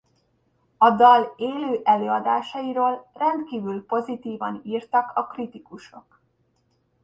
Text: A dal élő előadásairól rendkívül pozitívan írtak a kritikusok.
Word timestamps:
A 0.77 0.89
dal 0.91 1.33
élő 1.37 1.79
előadásairól 1.83 3.09
rendkívül 3.13 3.85
pozitívan 3.85 4.61
írtak 4.63 5.11
a 5.15 5.27
kritikusok. 5.27 6.21